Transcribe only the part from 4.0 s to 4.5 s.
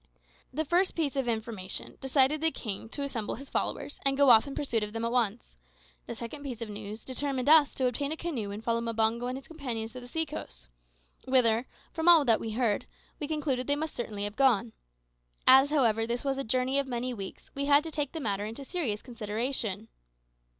and go off